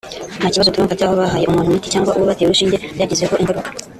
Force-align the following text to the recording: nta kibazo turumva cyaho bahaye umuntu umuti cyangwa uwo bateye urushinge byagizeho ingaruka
nta 0.39 0.51
kibazo 0.53 0.69
turumva 0.73 0.97
cyaho 0.99 1.13
bahaye 1.21 1.45
umuntu 1.47 1.69
umuti 1.69 1.91
cyangwa 1.93 2.15
uwo 2.15 2.25
bateye 2.29 2.47
urushinge 2.47 2.75
byagizeho 2.93 3.35
ingaruka 3.41 3.69